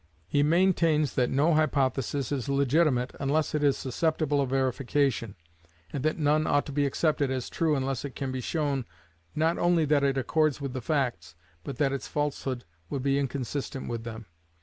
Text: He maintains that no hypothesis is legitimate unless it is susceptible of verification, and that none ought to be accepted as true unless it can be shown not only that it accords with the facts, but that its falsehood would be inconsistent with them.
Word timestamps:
He 0.27 0.41
maintains 0.41 1.13
that 1.13 1.29
no 1.29 1.53
hypothesis 1.53 2.31
is 2.31 2.49
legitimate 2.49 3.15
unless 3.19 3.53
it 3.53 3.63
is 3.63 3.77
susceptible 3.77 4.41
of 4.41 4.49
verification, 4.49 5.35
and 5.93 6.01
that 6.03 6.17
none 6.17 6.47
ought 6.47 6.65
to 6.65 6.71
be 6.71 6.87
accepted 6.87 7.29
as 7.29 7.51
true 7.51 7.75
unless 7.75 8.03
it 8.03 8.15
can 8.15 8.31
be 8.31 8.41
shown 8.41 8.85
not 9.35 9.59
only 9.59 9.85
that 9.85 10.03
it 10.03 10.17
accords 10.17 10.59
with 10.59 10.73
the 10.73 10.81
facts, 10.81 11.35
but 11.63 11.77
that 11.77 11.93
its 11.93 12.07
falsehood 12.07 12.65
would 12.89 13.03
be 13.03 13.19
inconsistent 13.19 13.87
with 13.87 14.03
them. 14.03 14.25